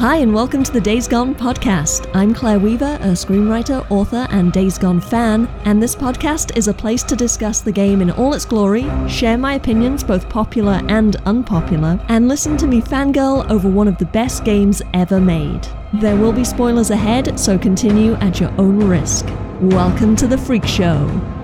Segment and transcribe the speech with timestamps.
[0.00, 2.10] Hi, and welcome to the Days Gone podcast.
[2.14, 6.72] I'm Claire Weaver, a screenwriter, author, and Days Gone fan, and this podcast is a
[6.72, 11.16] place to discuss the game in all its glory, share my opinions, both popular and
[11.26, 15.68] unpopular, and listen to me fangirl over one of the best games ever made.
[15.92, 19.26] There will be spoilers ahead, so continue at your own risk.
[19.60, 21.39] Welcome to the Freak Show.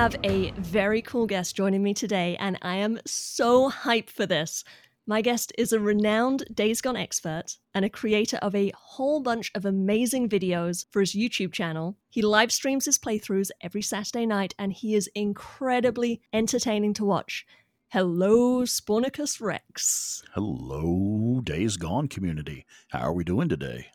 [0.00, 4.64] Have a very cool guest joining me today, and I am so hyped for this.
[5.06, 9.50] My guest is a renowned Days Gone expert and a creator of a whole bunch
[9.54, 11.98] of amazing videos for his YouTube channel.
[12.08, 17.44] He live streams his playthroughs every Saturday night, and he is incredibly entertaining to watch.
[17.88, 20.22] Hello, Spawnicus Rex.
[20.32, 22.64] Hello, Days Gone community.
[22.88, 23.88] How are we doing today?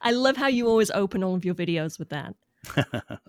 [0.00, 2.34] I love how you always open all of your videos with that.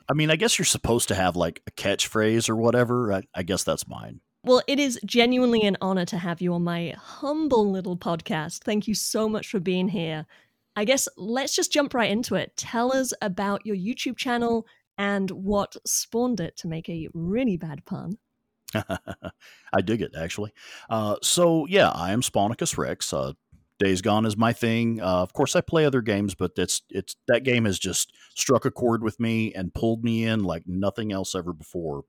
[0.09, 3.13] I mean, I guess you're supposed to have like a catchphrase or whatever.
[3.13, 4.21] I, I, guess that's mine.
[4.43, 8.63] Well, it is genuinely an honor to have you on my humble little podcast.
[8.63, 10.25] Thank you so much for being here.
[10.75, 12.55] I guess let's just jump right into it.
[12.57, 17.85] Tell us about your YouTube channel and what spawned it to make a really bad
[17.85, 18.17] pun.
[19.73, 20.51] I dig it, actually.
[20.89, 23.33] Uh, so, yeah, I am Spawnicus Rex, uh,
[23.77, 25.01] Days Gone is my thing.
[25.01, 28.65] Uh, of course, I play other games, but it's it's that game has just struck
[28.65, 32.03] a chord with me and pulled me in like nothing else ever before.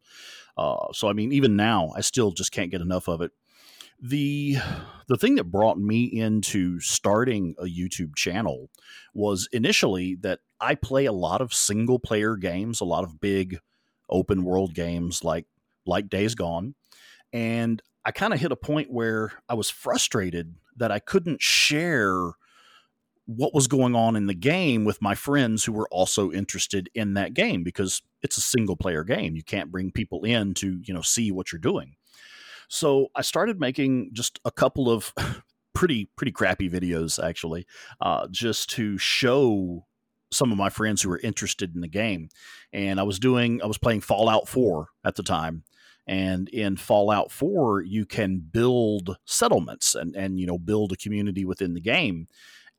[0.56, 3.32] Uh, so, I mean, even now, I still just can't get enough of it.
[4.00, 4.56] the
[5.08, 8.70] The thing that brought me into starting a YouTube channel
[9.12, 13.58] was initially that I play a lot of single player games, a lot of big
[14.08, 15.46] open world games like
[15.84, 16.74] like Days Gone,
[17.32, 22.32] and I kind of hit a point where I was frustrated that I couldn't share
[23.26, 27.14] what was going on in the game with my friends who were also interested in
[27.14, 29.34] that game because it's a single player game.
[29.34, 31.96] You can't bring people in to, you know, see what you're doing.
[32.68, 35.12] So I started making just a couple of
[35.74, 37.66] pretty pretty crappy videos actually,
[38.00, 39.84] uh, just to show
[40.30, 42.28] some of my friends who were interested in the game.
[42.72, 45.64] And I was doing I was playing Fallout 4 at the time
[46.06, 51.44] and in Fallout 4, you can build settlements and, and you know build a community
[51.44, 52.26] within the game.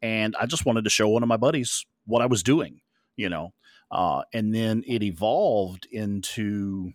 [0.02, 2.82] And I just wanted to show one of my buddies what I was doing,
[3.16, 3.54] you know.
[3.90, 6.92] Uh, and then it evolved into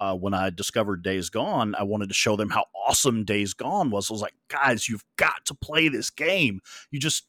[0.00, 3.90] uh, when I discovered Days Gone, I wanted to show them how awesome Days Gone
[3.90, 4.10] was.
[4.10, 6.60] I was like, guys, you've got to play this game.
[6.90, 7.26] You just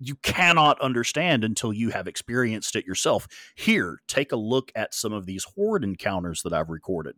[0.00, 3.26] you cannot understand until you have experienced it yourself.
[3.56, 7.16] Here, take a look at some of these horde encounters that I've recorded.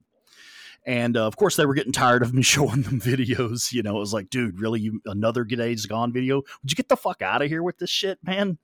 [0.86, 3.72] And uh, of course, they were getting tired of me showing them videos.
[3.72, 6.36] You know, it was like, dude, really, you another Days Gone video?
[6.36, 8.58] Would you get the fuck out of here with this shit, man?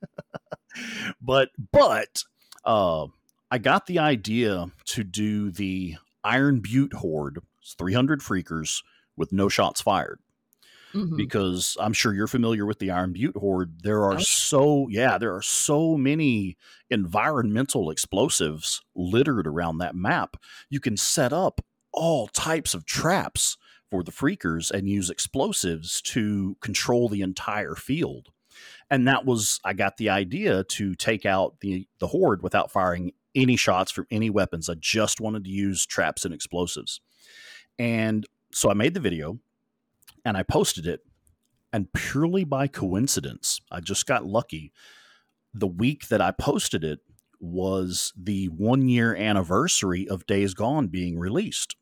[1.21, 2.23] but but
[2.65, 3.07] uh,
[3.51, 7.39] I got the idea to do the Iron Butte Horde,
[7.77, 8.83] 300 freakers
[9.15, 10.19] with no shots fired.
[10.93, 11.17] Mm-hmm.
[11.17, 13.83] Because I'm sure you're familiar with the Iron Butte Horde.
[13.83, 16.57] There are so, yeah, there are so many
[16.89, 20.37] environmental explosives littered around that map.
[20.69, 21.61] You can set up
[21.97, 23.57] all types of traps
[23.89, 28.29] for the freakers and use explosives to control the entire field.
[28.89, 33.13] And that was I got the idea to take out the the horde without firing
[33.33, 34.69] any shots from any weapons.
[34.69, 37.01] I just wanted to use traps and explosives.
[37.79, 39.39] And so I made the video
[40.23, 41.01] and I posted it
[41.73, 44.71] and purely by coincidence, I just got lucky.
[45.53, 46.99] The week that I posted it
[47.39, 51.75] was the 1 year anniversary of Days Gone being released.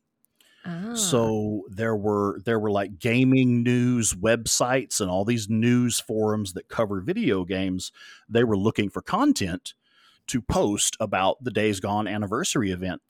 [0.66, 0.94] Ah.
[0.94, 6.68] So there were there were like gaming news websites and all these news forums that
[6.68, 7.92] cover video games.
[8.28, 9.74] They were looking for content
[10.28, 13.00] to post about the Days Gone anniversary event,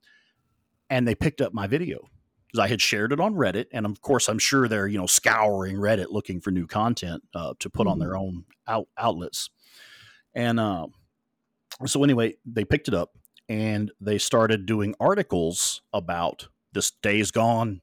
[0.89, 2.09] and they picked up my video
[2.47, 5.07] because I had shared it on Reddit, and of course I'm sure they're you know
[5.07, 7.93] scouring Reddit looking for new content uh, to put mm-hmm.
[7.93, 9.49] on their own out, outlets.
[10.35, 10.87] And uh,
[11.85, 13.17] so anyway, they picked it up
[13.49, 17.81] and they started doing articles about this days gone,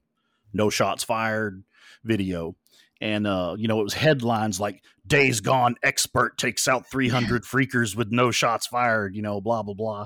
[0.53, 1.63] no shots fired
[2.05, 2.55] video.
[3.01, 7.93] And, uh, you know, it was headlines like Days Gone expert takes out 300 freakers
[7.93, 10.05] with no shots fired, you know, blah, blah, blah.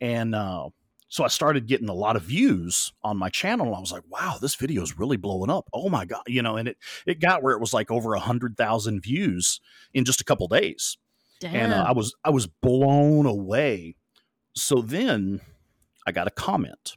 [0.00, 0.70] And uh,
[1.08, 3.66] so I started getting a lot of views on my channel.
[3.66, 5.68] And I was like, wow, this video is really blowing up.
[5.74, 6.22] Oh my God.
[6.26, 9.60] You know, and it, it got where it was like over a hundred thousand views
[9.92, 10.96] in just a couple days.
[11.38, 11.54] Damn.
[11.54, 13.96] And uh, I was, I was blown away.
[14.54, 15.42] So then
[16.06, 16.96] I got a comment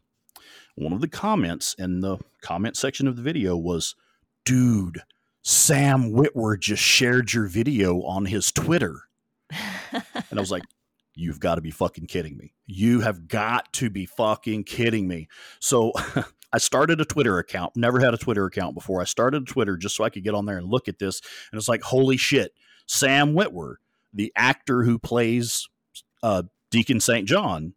[0.76, 3.96] one of the comments in the comment section of the video was,
[4.44, 5.02] dude,
[5.42, 9.04] Sam Witwer just shared your video on his Twitter.
[9.92, 10.64] and I was like,
[11.14, 12.54] you've got to be fucking kidding me.
[12.66, 15.28] You have got to be fucking kidding me.
[15.60, 15.94] So
[16.54, 17.76] I started a Twitter account.
[17.76, 19.02] Never had a Twitter account before.
[19.02, 21.22] I started a Twitter just so I could get on there and look at this.
[21.52, 22.54] And it's like, holy shit,
[22.88, 23.76] Sam Witwer,
[24.14, 25.68] the actor who plays
[26.24, 27.28] uh, Deacon St.
[27.28, 27.74] John,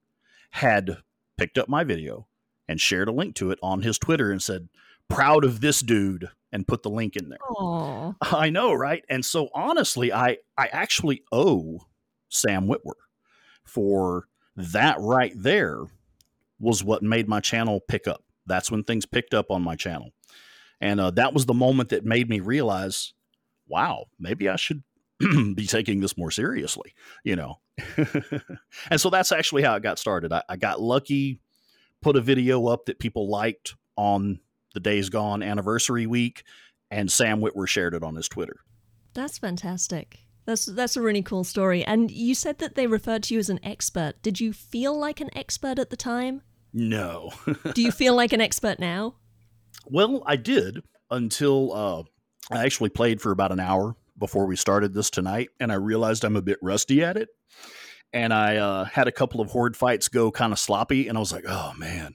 [0.50, 0.98] had
[1.36, 2.27] picked up my video
[2.68, 4.68] and shared a link to it on his Twitter and said,
[5.08, 7.38] proud of this dude and put the link in there.
[7.50, 8.14] Aww.
[8.22, 9.04] I know, right?
[9.08, 11.80] And so honestly, I I actually owe
[12.28, 12.94] Sam Witwer
[13.64, 15.84] for that right there
[16.58, 18.24] was what made my channel pick up.
[18.46, 20.10] That's when things picked up on my channel.
[20.80, 23.12] And uh, that was the moment that made me realize,
[23.66, 24.82] wow, maybe I should
[25.18, 26.94] be taking this more seriously,
[27.24, 27.60] you know?
[28.90, 30.32] and so that's actually how it got started.
[30.32, 31.40] I, I got lucky,
[32.02, 34.40] put a video up that people liked on
[34.74, 36.44] the Days Gone anniversary week,
[36.90, 38.60] and Sam Witwer shared it on his Twitter.
[39.14, 40.20] That's fantastic.
[40.44, 41.84] That's that's a really cool story.
[41.84, 44.14] And you said that they referred to you as an expert.
[44.22, 46.42] Did you feel like an expert at the time?
[46.72, 47.32] No.
[47.74, 49.16] Do you feel like an expert now?
[49.86, 52.02] Well, I did until uh,
[52.50, 56.24] I actually played for about an hour before we started this tonight, and I realized
[56.24, 57.28] I'm a bit rusty at it.
[58.12, 61.20] And I uh, had a couple of horde fights go kind of sloppy, and I
[61.20, 62.14] was like, oh man,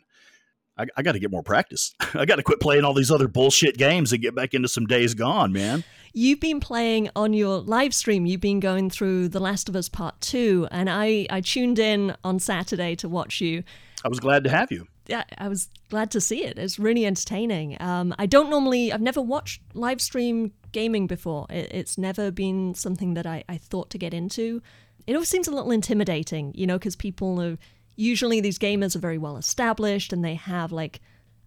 [0.77, 1.93] I, I got to get more practice.
[2.13, 4.85] I got to quit playing all these other bullshit games and get back into some
[4.87, 5.83] days gone, man.
[6.13, 8.25] You've been playing on your live stream.
[8.25, 12.15] You've been going through The Last of Us Part Two, and I I tuned in
[12.23, 13.63] on Saturday to watch you.
[14.03, 14.87] I was glad to have you.
[15.07, 16.57] Yeah, I was glad to see it.
[16.57, 17.77] It's really entertaining.
[17.81, 21.45] Um, I don't normally, I've never watched live stream gaming before.
[21.49, 24.61] It, it's never been something that I, I thought to get into.
[25.05, 27.57] It always seems a little intimidating, you know, because people are
[27.95, 30.99] usually these gamers are very well established and they have like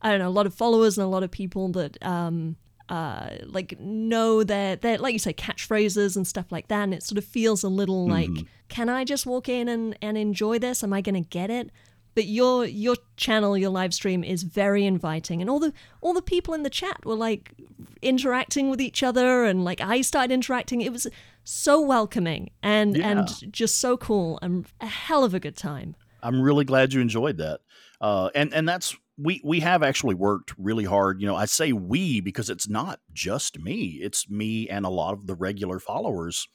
[0.03, 2.57] I don't know a lot of followers and a lot of people that um
[2.89, 7.03] uh like know their their like you say catchphrases and stuff like that and it
[7.03, 8.35] sort of feels a little mm-hmm.
[8.35, 10.83] like can I just walk in and and enjoy this?
[10.83, 11.71] Am I going to get it?
[12.15, 16.23] But your your channel your live stream is very inviting and all the all the
[16.23, 17.53] people in the chat were like
[18.03, 20.81] interacting with each other and like I started interacting.
[20.81, 21.07] It was
[21.47, 23.09] so welcoming and yeah.
[23.09, 25.95] and just so cool and a hell of a good time
[26.27, 27.61] I'm really glad you enjoyed that.
[28.01, 31.21] Uh, and and that's we we have actually worked really hard.
[31.21, 35.15] You know, I say we because it's not just me; it's me and a lot
[35.15, 36.49] of the regular followers.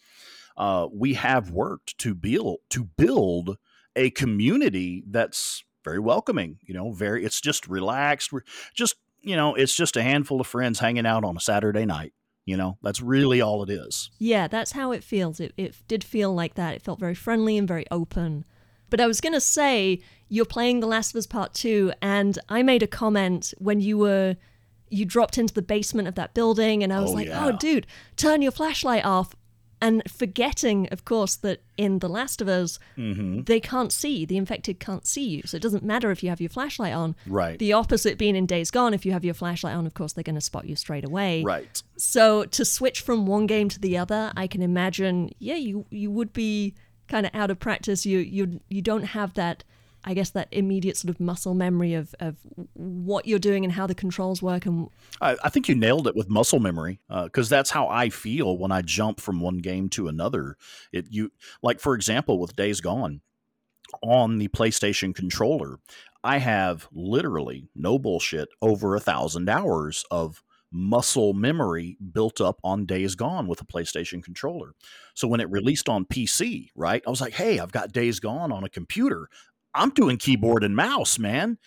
[0.57, 3.57] Uh, we have worked to build to build
[3.95, 6.57] a community that's very welcoming.
[6.61, 8.31] You know, very it's just relaxed.
[8.33, 11.85] We're just you know, it's just a handful of friends hanging out on a Saturday
[11.85, 12.13] night.
[12.45, 14.09] You know, that's really all it is.
[14.17, 15.39] Yeah, that's how it feels.
[15.39, 16.75] It, it did feel like that.
[16.75, 18.45] It felt very friendly and very open.
[18.89, 22.37] But I was going to say, you're playing The Last of Us Part 2, and
[22.49, 24.37] I made a comment when you were.
[24.93, 27.45] You dropped into the basement of that building, and I was oh, like, oh, yeah.
[27.45, 29.33] oh, dude, turn your flashlight off.
[29.81, 33.41] And forgetting, of course, that in The Last of Us, mm-hmm.
[33.43, 34.25] they can't see.
[34.25, 35.41] The infected can't see you.
[35.45, 37.15] So it doesn't matter if you have your flashlight on.
[37.25, 37.57] Right.
[37.57, 40.23] The opposite being in Days Gone, if you have your flashlight on, of course, they're
[40.23, 41.43] going to spot you straight away.
[41.43, 41.81] Right.
[41.97, 46.11] So to switch from one game to the other, I can imagine, yeah, you, you
[46.11, 46.75] would be
[47.11, 49.63] kind of out of practice, you you you don't have that.
[50.03, 52.37] I guess that immediate sort of muscle memory of, of
[52.73, 54.65] what you're doing and how the controls work.
[54.65, 54.89] And
[55.21, 58.57] I, I think you nailed it with muscle memory because uh, that's how I feel
[58.57, 60.57] when I jump from one game to another.
[60.91, 61.31] It you
[61.61, 63.21] like for example with Days Gone
[64.01, 65.79] on the PlayStation controller,
[66.23, 70.41] I have literally no bullshit over a thousand hours of
[70.71, 74.73] muscle memory built up on Days Gone with a PlayStation controller.
[75.13, 78.51] So when it released on PC, right, I was like, hey, I've got Days Gone
[78.51, 79.27] on a computer.
[79.73, 81.57] I'm doing keyboard and mouse, man.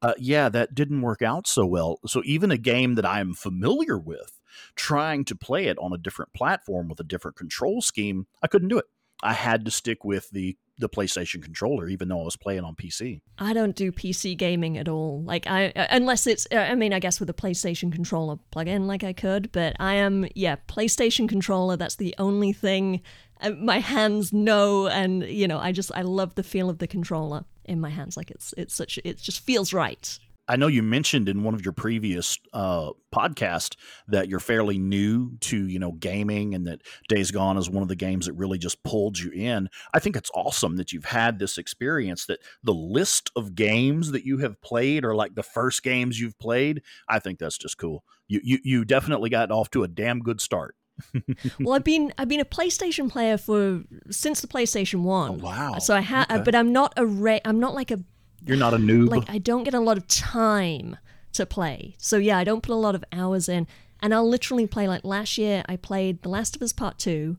[0.00, 2.00] Uh, yeah, that didn't work out so well.
[2.06, 4.40] So even a game that I am familiar with,
[4.74, 8.68] trying to play it on a different platform with a different control scheme, I couldn't
[8.68, 8.86] do it.
[9.22, 12.74] I had to stick with the the PlayStation controller, even though I was playing on
[12.74, 13.20] PC.
[13.38, 15.22] I don't do PC gaming at all.
[15.22, 18.68] Like I, uh, unless it's, uh, I mean, I guess with a PlayStation controller plug
[18.68, 21.76] in, like I could, but I am, yeah, PlayStation controller.
[21.76, 23.02] That's the only thing
[23.50, 27.44] my hands know, and you know, I just, I love the feel of the controller
[27.64, 28.16] in my hands.
[28.16, 30.18] Like it's, it's such, it just feels right.
[30.48, 33.76] I know you mentioned in one of your previous uh, podcast
[34.08, 37.88] that you're fairly new to you know gaming, and that Days Gone is one of
[37.88, 39.68] the games that really just pulled you in.
[39.94, 42.26] I think it's awesome that you've had this experience.
[42.26, 46.38] That the list of games that you have played are like the first games you've
[46.38, 46.82] played.
[47.08, 48.04] I think that's just cool.
[48.26, 50.74] You you you definitely got off to a damn good start.
[51.60, 55.30] well, I've been I've been a PlayStation player for since the PlayStation One.
[55.30, 55.78] Oh, wow!
[55.78, 56.42] So I have, okay.
[56.44, 58.00] but I'm not a re- I'm not like a
[58.44, 59.08] you're not a noob.
[59.08, 60.96] Like I don't get a lot of time
[61.32, 61.94] to play.
[61.98, 63.66] So yeah, I don't put a lot of hours in.
[64.00, 67.36] And I'll literally play like last year I played The Last of Us Part 2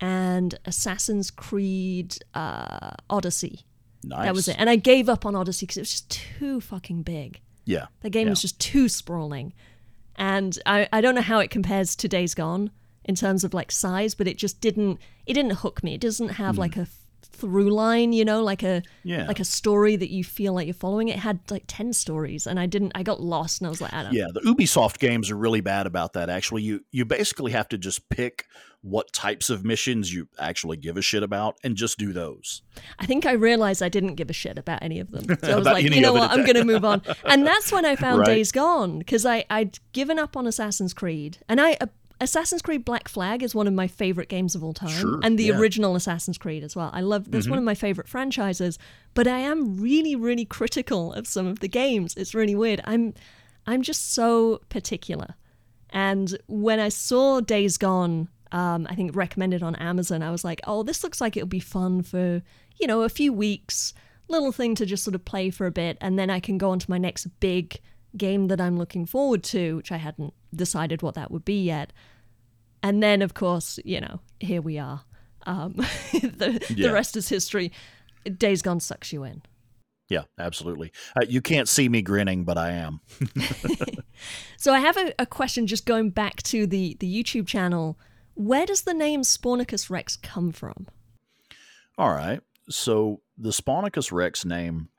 [0.00, 3.60] and Assassin's Creed uh, Odyssey.
[4.02, 4.24] Nice.
[4.24, 4.56] That was it.
[4.58, 7.40] And I gave up on Odyssey because it was just too fucking big.
[7.64, 7.86] Yeah.
[8.00, 8.30] The game yeah.
[8.30, 9.52] was just too sprawling.
[10.16, 12.70] And I, I don't know how it compares to Days Gone
[13.10, 15.94] in terms of like size, but it just didn't it didn't hook me.
[15.94, 16.60] It doesn't have hmm.
[16.60, 16.86] like a
[17.22, 19.26] through line, you know, like a Yeah.
[19.26, 21.08] like a story that you feel like you're following.
[21.08, 22.92] It had like ten stories, and I didn't.
[22.94, 24.12] I got lost, and I was like, I don't.
[24.12, 26.30] Yeah, the Ubisoft games are really bad about that.
[26.30, 28.46] Actually, you you basically have to just pick
[28.82, 32.62] what types of missions you actually give a shit about and just do those.
[32.98, 35.26] I think I realized I didn't give a shit about any of them.
[35.40, 37.02] So I was like, you know what, I'm going to move on.
[37.24, 38.26] And that's when I found Right.
[38.26, 41.76] Days Gone because I I'd given up on Assassin's Creed, and I.
[41.80, 41.86] Uh,
[42.20, 45.38] Assassin's Creed Black Flag is one of my favorite games of all time, Sure, and
[45.38, 45.58] the yeah.
[45.58, 46.90] original Assassin's Creed as well.
[46.92, 48.78] I love that's one of my favorite franchises.
[49.14, 52.14] But I am really, really critical of some of the games.
[52.16, 52.80] It's really weird.
[52.84, 53.14] I'm,
[53.66, 55.34] I'm just so particular.
[55.90, 60.60] And when I saw Days Gone, um, I think recommended on Amazon, I was like,
[60.64, 62.42] oh, this looks like it'll be fun for,
[62.78, 63.94] you know, a few weeks,
[64.28, 66.70] little thing to just sort of play for a bit, and then I can go
[66.70, 67.80] on to my next big
[68.16, 71.92] game that I'm looking forward to, which I hadn't decided what that would be yet.
[72.82, 75.02] And then, of course, you know, here we are.
[75.46, 75.74] Um,
[76.12, 76.88] the, Yeah.
[76.88, 77.72] the rest is history.
[78.36, 79.42] Days Gone sucks you in.
[80.08, 80.90] Yeah, absolutely.
[81.16, 83.00] Uh, you can't see me grinning, but I am.
[84.56, 87.98] So I have a, a question just going back to the, the YouTube channel.
[88.34, 90.86] Where does the name Spawnicus Rex come from?
[91.96, 92.40] All right.
[92.68, 94.90] So the Spawnicus Rex name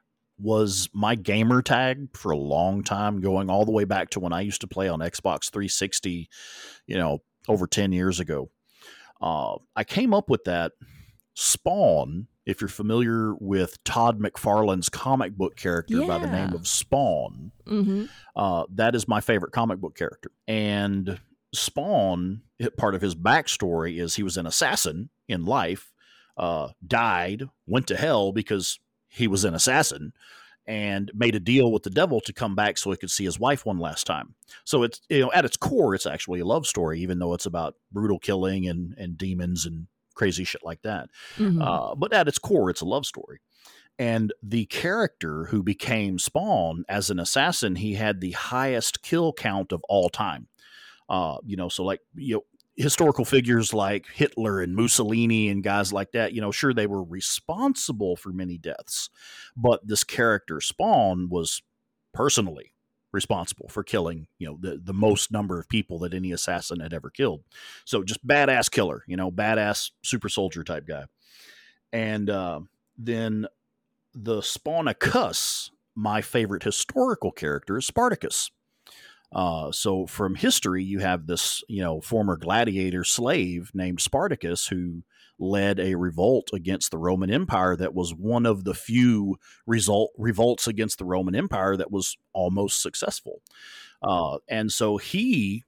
[0.41, 4.33] was my gamer tag for a long time, going all the way back to when
[4.33, 6.29] I used to play on Xbox 360,
[6.87, 8.49] you know, over 10 years ago.
[9.21, 10.73] Uh, I came up with that
[11.35, 17.51] Spawn, if you're familiar with Todd McFarlane's comic book character by the name of Spawn.
[17.67, 18.05] Mm-hmm.
[18.35, 20.31] Uh, that is my favorite comic book character.
[20.47, 21.19] And
[21.53, 22.41] Spawn,
[22.77, 25.93] part of his backstory is he was an assassin in life,
[26.35, 28.79] uh, died, went to hell because
[29.11, 30.13] he was an assassin,
[30.65, 33.39] and made a deal with the devil to come back so he could see his
[33.39, 34.35] wife one last time.
[34.63, 37.45] So it's you know at its core, it's actually a love story, even though it's
[37.45, 41.09] about brutal killing and and demons and crazy shit like that.
[41.37, 41.61] Mhm.
[41.61, 43.39] Uh, but at its core, it's a love story.
[43.99, 49.71] And the character who became Spawn as an assassin, he had the highest kill count
[49.71, 50.47] of all time.
[51.09, 52.43] Uh, you know, so like you know,
[52.75, 57.03] historical figures like Hitler and Mussolini and guys like that, you know, sure they were
[57.03, 59.09] responsible for many deaths,
[59.55, 61.61] but this character Spawn was
[62.13, 62.73] personally
[63.11, 66.93] responsible for killing, you know, the the most number of people that any assassin had
[66.93, 67.43] ever killed.
[67.85, 71.05] So just badass killer, you know, badass super soldier type guy.
[71.91, 72.61] And uh,
[72.97, 73.47] then
[74.13, 78.51] the Spawn Spawnicus, my favorite historical character, is Spartacus.
[79.33, 85.03] Uh, so from history, you have this, you know, former gladiator slave named Spartacus who
[85.39, 90.67] led a revolt against the Roman Empire that was one of the few result revolts
[90.67, 93.41] against the Roman Empire that was almost successful.
[94.03, 95.63] Uh, and so he,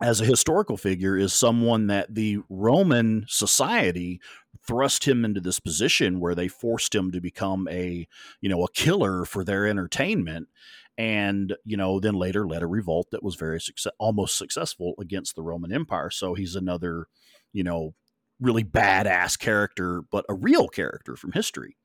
[0.00, 4.20] as a historical figure, is someone that the Roman society
[4.66, 8.06] thrust him into this position where they forced him to become a,
[8.40, 10.48] you know, a killer for their entertainment
[10.98, 15.36] and you know then later led a revolt that was very success almost successful against
[15.36, 16.10] the roman empire.
[16.10, 17.06] So he's another
[17.52, 17.94] you know
[18.40, 21.76] really badass character but a real character from history.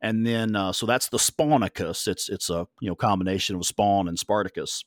[0.00, 4.08] And then uh, so that's the spawnicus it's it's a you know combination of spawn
[4.08, 4.84] and spartacus.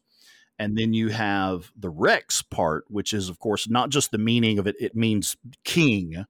[0.62, 4.60] And then you have the rex part which is of course not just the meaning
[4.60, 6.26] of it it means king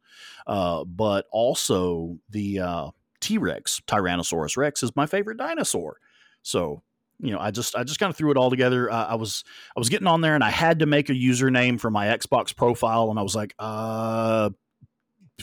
[0.48, 2.90] uh, but also the uh,
[3.22, 5.98] t-rex tyrannosaurus rex is my favorite dinosaur.
[6.42, 6.84] So
[7.20, 8.90] you know, I just I just kind of threw it all together.
[8.92, 9.44] Uh, I was
[9.76, 12.56] I was getting on there and I had to make a username for my Xbox
[12.56, 14.50] profile, and I was like, uh,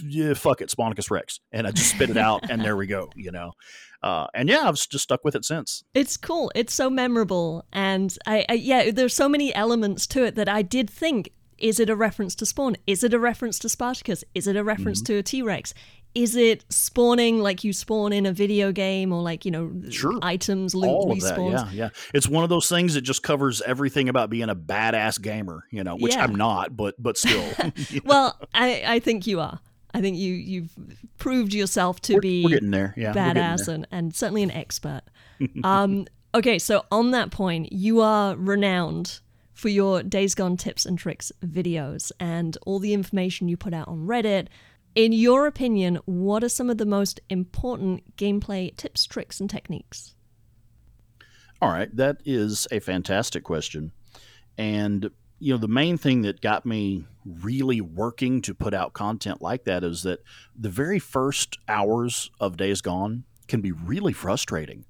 [0.03, 3.11] yeah, fuck it, Spawnicus Rex, and I just spit it out, and there we go.
[3.17, 3.53] You know,
[4.03, 5.83] uh, and yeah, I've just stuck with it since.
[5.95, 6.53] It's cool.
[6.55, 10.63] It's so memorable, and I, I yeah, there's so many elements to it that I
[10.63, 12.77] did think: is it a reference to Spawn?
[12.87, 14.23] Is it a reference to Spartacus?
[14.35, 15.13] Is it a reference Mm-hmm.
[15.15, 15.73] to a T Rex?
[16.17, 20.19] Is it spawning like you spawn in a video game, or like you know, Sure.
[20.23, 21.89] items loot all of that, yeah, yeah.
[22.15, 25.65] It's one of those things that just covers everything about being a badass gamer.
[25.71, 26.25] You know, which Yeah.
[26.25, 27.45] I'm not, but but still,
[28.05, 29.61] Well, I, I think you are.
[29.93, 30.71] I think you you've
[31.19, 32.95] proved yourself to we're, be we're getting there.
[32.97, 33.75] Yeah, badass there.
[33.75, 35.03] and, and certainly an expert.
[35.65, 39.21] um, okay, so on that point, you are renowned
[39.53, 43.89] for your Days Gone tips and tricks videos and all the information you put out
[43.89, 44.49] on Reddit.
[44.97, 50.15] In your opinion, what are some of the most important gameplay tips, tricks, and techniques?
[51.61, 53.93] All right, that is a fantastic question.
[54.57, 59.43] And you know, the main thing that got me really working to put out content
[59.43, 60.21] like that is that
[60.59, 64.87] the very first hours of Days Gone can be really frustrating.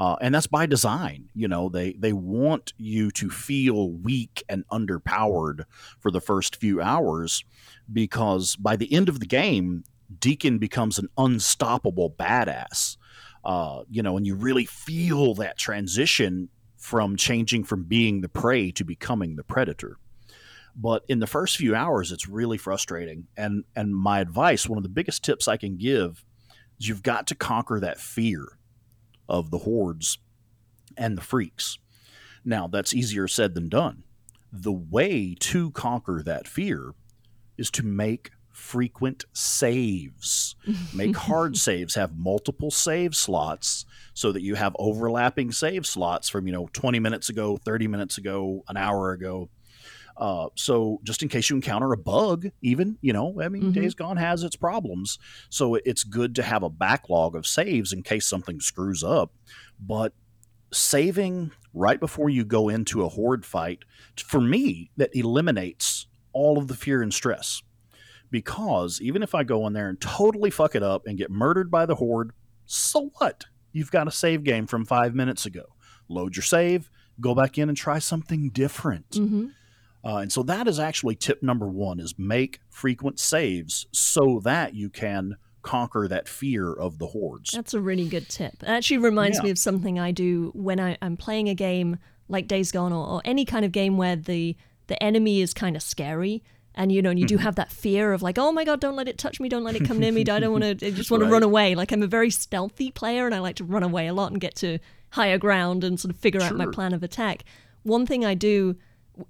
[0.00, 1.28] Uh, and that's by design.
[1.34, 5.64] You know, they they want you to feel weak and underpowered
[5.98, 7.44] for the first few hours,
[7.92, 9.84] because by the end of the game,
[10.18, 12.96] Deacon becomes an unstoppable badass.
[13.44, 18.70] Uh, you know, and you really feel that transition from changing from being the prey
[18.70, 19.98] to becoming the predator.
[20.74, 23.26] But in the first few hours, it's really frustrating.
[23.36, 26.24] And and my advice, one of the biggest tips I can give,
[26.78, 28.56] is you've got to conquer that fear
[29.30, 30.18] of the hordes
[30.96, 31.78] and the freaks.
[32.44, 34.02] Now, that's easier said than done.
[34.52, 36.94] The way to conquer that fear
[37.56, 40.54] is to make frequent saves.
[40.94, 46.46] Make hard saves, have multiple save slots so that you have overlapping save slots from,
[46.46, 49.48] you know, 20 minutes ago, 30 minutes ago, an hour ago.
[50.20, 53.80] Uh, so just in case you encounter a bug, even, you know, I mean, mm-hmm.
[53.80, 55.18] Days Gone has its problems.
[55.48, 59.32] So it's good to have a backlog of saves in case something screws up.
[59.80, 60.12] But
[60.72, 63.80] saving right before you go into a horde fight,
[64.22, 67.62] for me, that eliminates all of the fear and stress
[68.30, 71.70] because even if I go in there and totally fuck it up and get murdered
[71.70, 72.32] by the horde,
[72.66, 73.46] so what?
[73.72, 75.64] You've got a save game from five minutes ago.
[76.08, 79.10] Load your save, go back in and try something different.
[79.10, 79.46] Mm-hmm.
[80.04, 84.74] Uh, and so that is actually tip number one: is make frequent saves so that
[84.74, 87.50] you can conquer that fear of the hordes.
[87.50, 88.62] That's a really good tip.
[88.62, 89.44] It actually reminds yeah.
[89.44, 93.06] me of something I do when I, am playing a game like Days Gone or,
[93.06, 96.42] or any kind of game where the the enemy is kind of scary
[96.74, 97.44] and you know, and you do mm-hmm.
[97.44, 99.74] have that fear of like, oh my god, don't let it touch me, don't let
[99.74, 100.22] it come near me.
[100.22, 100.70] I don't want to.
[100.86, 101.28] I just want right.
[101.28, 101.74] to run away.
[101.74, 104.40] Like I'm a very stealthy player, and I like to run away a lot and
[104.40, 104.78] get to
[105.10, 106.50] higher ground and sort of figure sure.
[106.50, 107.44] out my plan of attack.
[107.82, 108.76] One thing I do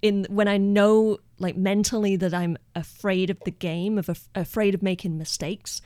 [0.02, 4.75] in when I know like mentally that I'm afraid of the game, of af- afraid
[4.75, 5.80] of making mistakes,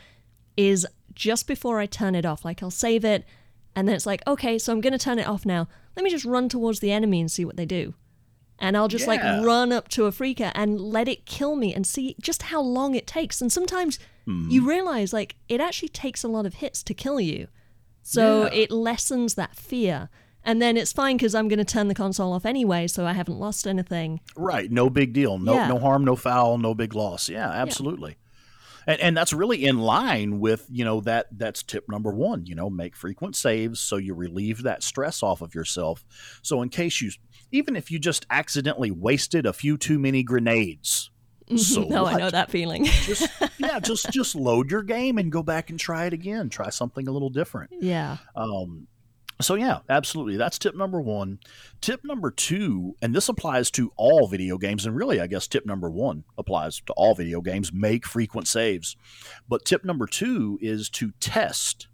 [0.57, 2.45] is just before I turn it off.
[2.45, 3.25] Like I'll save it,
[3.77, 5.69] and then it's like, okay, so I'm gonna turn it off now.
[5.97, 7.95] Let me just run towards the enemy and see what they do
[8.59, 9.15] and I'll just yeah.
[9.15, 12.61] like run up to a freaker and let it kill me and see just how
[12.61, 13.41] long it takes.
[13.41, 14.51] And sometimes mm.
[14.51, 17.49] you realize like it actually takes a lot of hits to kill you.
[18.03, 18.53] So yeah.
[18.53, 20.09] it lessens that fear.
[20.45, 23.13] And then it's fine because I'm going to turn the console off anyway, so I
[23.13, 24.21] haven't lost anything.
[24.37, 24.71] Right.
[24.71, 25.39] No big deal.
[25.39, 25.69] No, yeah.
[25.69, 27.29] no harm, no foul, no big loss.
[27.29, 28.17] Yeah, absolutely.
[28.87, 32.55] And, and that's really in line with you know that that's tip number one you
[32.55, 36.05] know make frequent saves so you relieve that stress off of yourself
[36.43, 37.11] so in case you
[37.55, 41.11] even if you just accidentally wasted a few too many grenades.
[41.57, 42.15] So no, what?
[42.15, 42.85] I know that feeling.
[42.85, 46.49] just, yeah, just just load your game and go back and try it again.
[46.49, 47.71] Try something a little different.
[47.81, 48.17] Yeah.
[48.35, 48.89] Um,
[49.41, 50.37] so yeah, absolutely.
[50.37, 51.39] That's tip number one.
[51.81, 55.67] Tip number two, and this applies to all video games, and really, I guess tip
[55.67, 57.73] number one applies to all video games.
[57.73, 58.97] Make frequent saves.
[59.49, 61.89] But tip number two is to test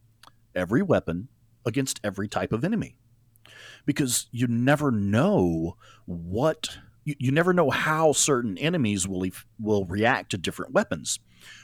[0.54, 1.28] every weapon
[1.64, 2.96] against every type of enemy
[3.86, 5.76] because you never know
[6.06, 9.26] what you, you never know how certain enemies will
[9.58, 11.18] will react to different weapons.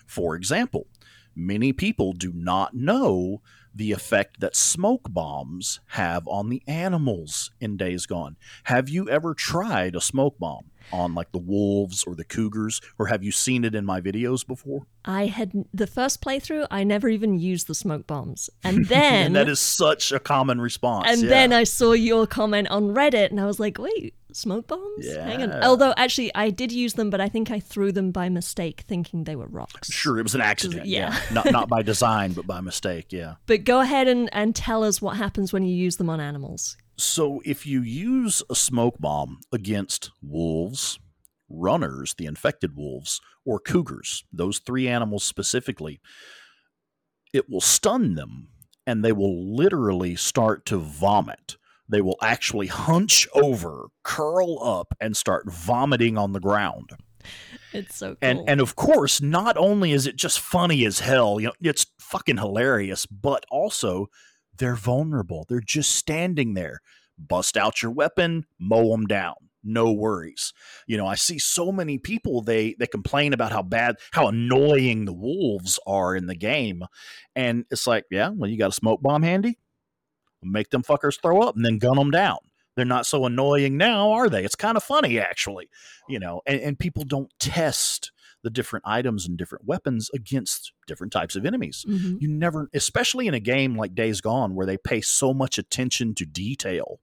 [0.06, 0.86] For example,
[1.34, 3.42] many people do not know
[3.76, 8.36] the effect that smoke bombs have on the animals in Days Gone.
[8.64, 10.70] Have you ever tried a smoke bomb?
[10.92, 14.46] on like the wolves or the cougars, or have you seen it in my videos
[14.46, 14.86] before?
[15.04, 16.66] I had the first playthrough.
[16.70, 20.60] I never even used the smoke bombs, and then and that is such a common
[20.60, 21.08] response.
[21.08, 21.28] And yeah.
[21.28, 25.04] then I saw your comment on Reddit, and I was like, wait, smoke bombs?
[25.06, 25.24] Yeah.
[25.24, 25.62] Hang on.
[25.62, 29.24] Although actually, I did use them, but I think I threw them by mistake, thinking
[29.24, 29.90] they were rocks.
[29.90, 30.86] Sure, it was an accident.
[30.86, 31.34] Yeah, yeah.
[31.34, 33.12] not not by design, but by mistake.
[33.12, 33.34] Yeah.
[33.46, 36.76] But go ahead and and tell us what happens when you use them on animals.
[36.98, 40.98] So, if you use a smoke bomb against wolves,
[41.48, 46.00] runners, the infected wolves, or cougars, those three animals specifically,
[47.34, 48.48] it will stun them
[48.86, 51.56] and they will literally start to vomit.
[51.88, 56.90] They will actually hunch over, curl up, and start vomiting on the ground.
[57.72, 58.18] It's so cool.
[58.22, 61.86] And and of course, not only is it just funny as hell, you know, it's
[62.00, 64.08] fucking hilarious, but also
[64.58, 65.44] they're vulnerable.
[65.48, 66.80] They're just standing there.
[67.18, 69.34] Bust out your weapon, mow them down.
[69.62, 70.52] No worries.
[70.86, 75.04] You know, I see so many people they they complain about how bad, how annoying
[75.04, 76.84] the wolves are in the game,
[77.34, 79.58] and it's like, yeah, well, you got a smoke bomb handy,
[80.42, 82.38] make them fuckers throw up, and then gun them down
[82.76, 84.44] they're not so annoying now, are they?
[84.44, 85.68] It's kind of funny, actually,
[86.08, 86.42] you know.
[86.46, 91.46] And, and, people don't test the different items and different weapons against different types of
[91.46, 91.84] enemies.
[91.88, 92.18] Mm-hmm.
[92.20, 96.14] You never, especially in a game like Days Gone, where they pay so much attention
[96.16, 97.00] to detail.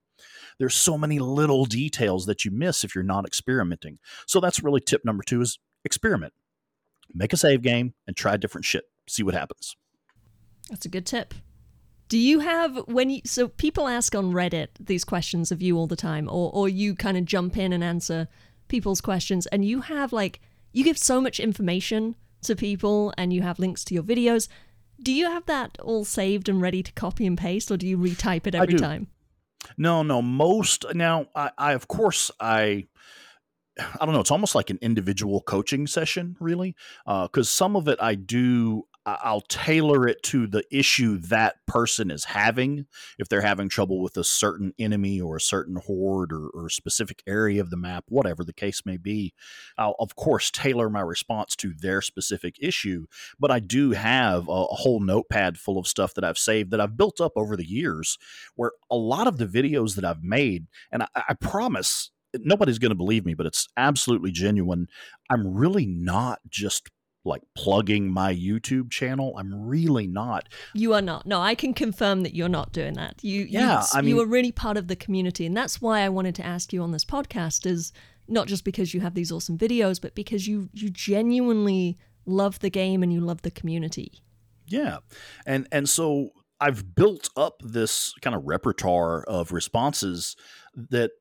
[0.60, 3.98] There's so many little details that you miss if you're not experimenting.
[4.28, 6.34] So that's really tip number two: is experiment.
[7.14, 8.86] Make a save game and try different shit.
[9.10, 9.76] See what happens.
[10.70, 11.34] That's a good tip.
[12.10, 15.88] Do you have when you so people ask on Reddit these questions of you all
[15.88, 18.28] the time, or or you kind of jump in and answer
[18.68, 20.40] people's questions, and you have like
[20.72, 24.48] you give so much information to people, and you have links to your videos.
[25.02, 27.98] Do you have that all saved and ready to copy and paste, or do you
[27.98, 29.08] retype it every time?
[29.78, 30.22] No, no.
[30.22, 32.86] Most now, I, I of course I
[33.80, 34.20] I don't know.
[34.20, 38.86] It's almost like an individual coaching session, really, because uh, some of it I do.
[39.06, 42.86] I'll tailor it to the issue that person is having.
[43.20, 47.22] If they're having trouble with a certain enemy or a certain horde or, or specific
[47.28, 49.34] area of the map, whatever the case may be,
[49.78, 53.08] I'll of course tailor my response to their specific issue.
[53.38, 56.82] But I do have a, a whole notepad full of stuff that I've saved that
[56.82, 58.18] I've built up over the years,
[58.56, 62.92] where a lot of the videos that I've made, and I, I promise nobody's going
[62.92, 64.88] to believe me, but it's absolutely genuine.
[65.30, 66.90] I'm really not just
[67.26, 69.34] like plugging my YouTube channel.
[69.38, 70.50] I'm really not.
[70.74, 71.26] You are not.
[71.26, 73.24] No, I can confirm that you're not doing that.
[73.24, 76.02] You, yeah, you, I mean, you are really part of the community, and that's why
[76.02, 77.66] I wanted to ask you on this podcast.
[77.66, 77.94] Is
[78.28, 82.70] not just because you have these awesome videos, but because you you genuinely love the
[82.70, 84.22] game and you love the community.
[84.68, 84.98] Yeah,
[85.46, 90.36] and and so I've built up this kind of repertoire of responses
[90.76, 91.12] that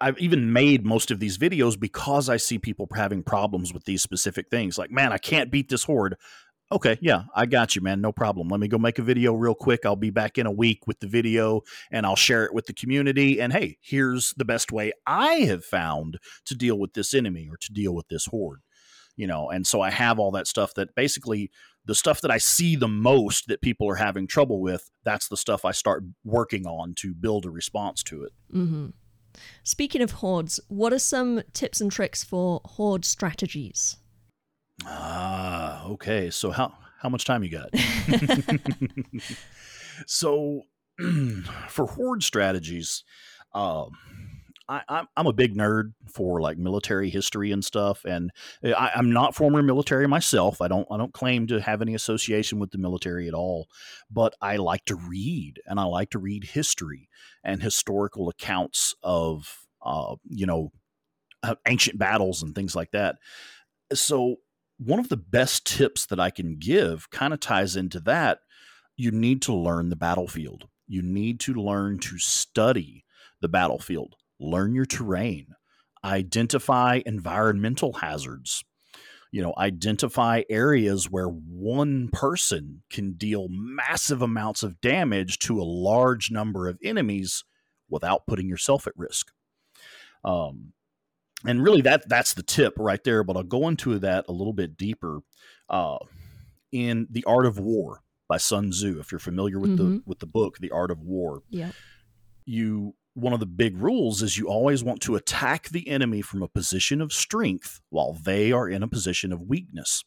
[0.00, 4.02] I've even made most of these videos because I see people having problems with these
[4.02, 4.76] specific things.
[4.76, 6.16] Like, man, I can't beat this horde.
[6.70, 8.00] Okay, yeah, I got you, man.
[8.00, 8.48] No problem.
[8.48, 9.86] Let me go make a video real quick.
[9.86, 12.72] I'll be back in a week with the video and I'll share it with the
[12.72, 13.40] community.
[13.40, 17.56] And hey, here's the best way I have found to deal with this enemy or
[17.58, 18.60] to deal with this horde.
[19.16, 21.50] You know, and so I have all that stuff that basically
[21.86, 25.36] the stuff that I see the most that people are having trouble with, that's the
[25.36, 28.32] stuff I start working on to build a response to it.
[28.52, 28.86] Mm-hmm.
[29.62, 33.96] Speaking of hordes, what are some tips and tricks for horde strategies?
[34.84, 36.30] Ah, okay.
[36.30, 37.70] So how how much time you got?
[40.06, 40.62] so
[41.68, 43.04] for horde strategies,
[43.54, 43.90] um,
[44.68, 48.32] I, am a big nerd for like military history and stuff, and
[48.64, 50.60] I, am not former military myself.
[50.60, 53.68] I don't I don't claim to have any association with the military at all,
[54.10, 57.08] but I like to read, and I like to read history
[57.44, 60.72] and historical accounts of uh, you know
[61.42, 63.16] uh, ancient battles and things like that.
[63.92, 64.36] So
[64.78, 68.40] one of the best tips that I can give kind of ties into that.
[68.98, 70.68] You need to learn the battlefield.
[70.86, 73.04] You need to learn to study
[73.42, 75.48] the battlefield learn your terrain,
[76.04, 78.64] identify environmental hazards,
[79.32, 85.64] you know, identify areas where one person can deal massive amounts of damage to a
[85.64, 87.44] large number of enemies
[87.88, 89.30] without putting yourself at risk.
[90.24, 90.72] Um,
[91.44, 94.52] and really that that's the tip right there but i'll go into that a little
[94.52, 95.20] bit deeper
[95.68, 95.98] uh,
[96.72, 99.96] in the art of war by sun tzu if you're familiar with mm-hmm.
[99.96, 101.70] the with the book the art of war yeah
[102.44, 106.42] you one of the big rules is you always want to attack the enemy from
[106.42, 110.04] a position of strength while they are in a position of weakness.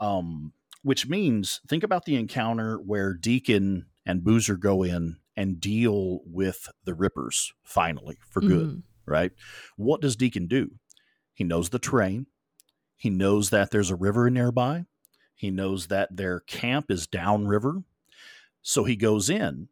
[0.00, 6.20] Um, which means think about the encounter where Deacon and Boozer go in and deal
[6.26, 8.82] with the Rippers finally for good, mm.
[9.06, 9.30] right?
[9.76, 10.72] What does Deacon do?
[11.32, 12.26] He knows the terrain.
[12.96, 14.86] He knows that there's a river nearby.
[15.34, 17.82] He knows that their camp is downriver.
[18.62, 19.68] So he goes in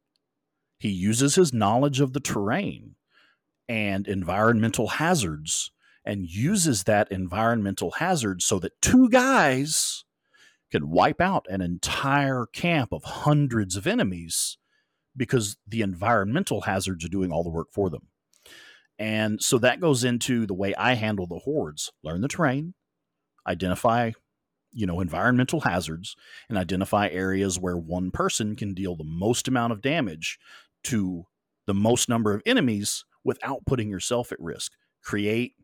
[0.79, 2.97] he uses his knowledge of the terrain
[3.69, 5.71] and environmental hazards
[6.05, 10.05] and uses that environmental hazard so that two guys
[10.71, 14.59] can wipe out an entire camp of hundreds of enemies
[15.17, 18.09] because the environmental hazards are doing all the work for them.
[18.99, 22.75] And so that goes into the way I handle the hordes learn the terrain,
[23.47, 24.13] identify
[24.73, 26.17] you know environmental hazards
[26.49, 30.39] and identify areas where one person can deal the most amount of damage
[30.85, 31.27] to
[31.67, 34.73] the most number of enemies without putting yourself at risk.
[35.03, 35.55] Create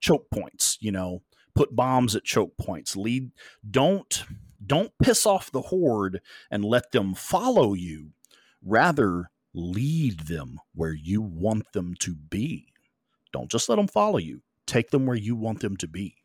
[0.00, 1.22] choke points, you know,
[1.54, 2.96] put bombs at choke points.
[2.96, 3.30] Lead
[3.68, 4.24] don't
[4.64, 8.10] don't piss off the horde and let them follow you.
[8.64, 12.66] Rather, lead them where you want them to be.
[13.32, 14.42] Don't just let them follow you.
[14.66, 16.16] Take them where you want them to be.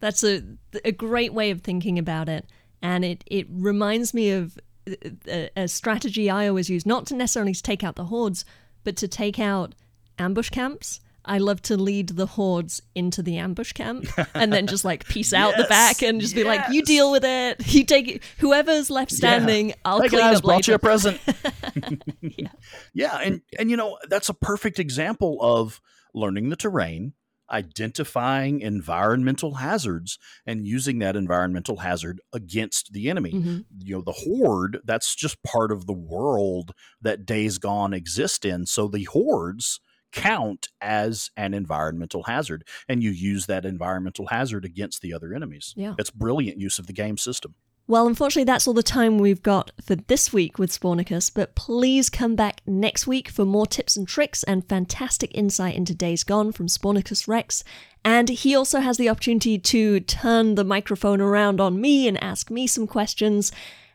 [0.00, 0.42] That's a
[0.84, 2.46] a great way of thinking about it,
[2.80, 7.54] and it it reminds me of a, a strategy I always use, not to necessarily
[7.54, 8.44] take out the hordes,
[8.84, 9.74] but to take out
[10.18, 11.00] ambush camps.
[11.24, 15.32] I love to lead the hordes into the ambush camp and then just like peace
[15.32, 16.42] out yes, the back and just yes.
[16.42, 17.72] be like, "You deal with it.
[17.72, 18.22] You take it.
[18.38, 19.74] Whoever's left standing, yeah.
[19.84, 21.20] I'll hey clean guys, up brought later." you a present.
[22.20, 22.48] yeah,
[22.92, 25.80] yeah, and and you know that's a perfect example of
[26.12, 27.12] learning the terrain,
[27.52, 33.32] identifying environmental hazards and using that environmental hazard against the enemy.
[33.32, 33.58] Mm-hmm.
[33.78, 38.66] You know, the horde, that's just part of the world that Days Gone exists in.
[38.66, 39.80] So the hordes
[40.12, 45.72] count as an environmental hazard and you use that environmental hazard against the other enemies.
[45.76, 45.94] Yeah.
[45.98, 47.54] It's brilliant use of the game system.
[47.88, 52.08] Well, unfortunately, that's all the time we've got for this week with Spawnicus, but please
[52.08, 56.52] come back next week for more tips and tricks and fantastic insight into Days Gone
[56.52, 57.64] from Spawnicus Rex.
[58.04, 62.50] And he also has the opportunity to turn the microphone around on me and ask
[62.50, 63.50] me some questions.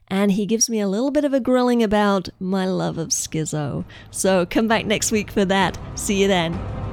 [0.10, 3.86] And he gives me a little bit of a grilling about my love of Skizzo.
[4.12, 5.78] So come back next week for that.
[5.96, 6.87] See you then.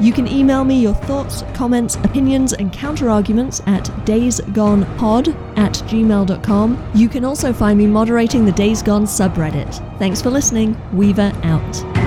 [0.00, 6.90] You can email me your thoughts, comments, opinions, and counterarguments at daysgonepod at gmail.com.
[6.94, 9.98] You can also find me moderating the Days Gone subreddit.
[9.98, 10.76] Thanks for listening.
[10.92, 12.03] Weaver out.